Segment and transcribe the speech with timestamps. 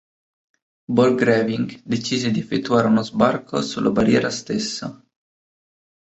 [0.93, 4.99] Borchgrevink decise di effettuare uno sbarco sulla barriera stessa.